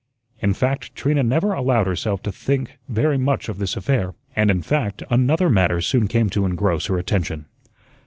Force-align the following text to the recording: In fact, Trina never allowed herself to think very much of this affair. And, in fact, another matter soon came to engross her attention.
In 0.39 0.55
fact, 0.55 0.95
Trina 0.95 1.21
never 1.21 1.53
allowed 1.53 1.85
herself 1.85 2.23
to 2.23 2.31
think 2.31 2.79
very 2.89 3.19
much 3.19 3.49
of 3.49 3.59
this 3.59 3.77
affair. 3.77 4.15
And, 4.35 4.49
in 4.49 4.63
fact, 4.63 5.03
another 5.11 5.47
matter 5.47 5.79
soon 5.79 6.07
came 6.07 6.31
to 6.31 6.43
engross 6.43 6.87
her 6.87 6.97
attention. 6.97 7.45